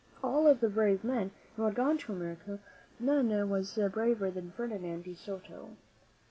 Of 0.17 0.25
all 0.25 0.51
the 0.51 0.67
brave 0.67 1.03
men 1.03 1.29
who 1.55 1.61
had 1.61 1.75
gone 1.75 1.99
to 1.99 2.11
America, 2.11 2.57
none 2.99 3.51
was 3.51 3.77
braver 3.93 4.31
than 4.31 4.49
Ferdinand 4.49 5.03
de 5.03 5.13
Soto. 5.13 5.77